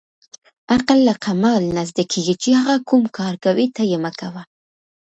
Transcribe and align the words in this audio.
عقل 0.73 0.99
له 1.07 1.13
قمعل 1.25 1.63
نه 1.75 1.83
زدکیږی 1.89 2.35
چی 2.41 2.49
هغه 2.59 2.75
کوم 2.89 3.03
کار 3.17 3.33
کوی 3.43 3.67
ته 3.75 3.81
یی 3.89 3.97
مه 4.03 4.11
کوه 4.19 4.43